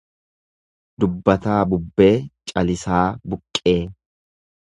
Dubbataa 1.03 1.57
bubbee 1.73 2.09
calisaa 2.53 3.05
buqqee. 3.33 3.79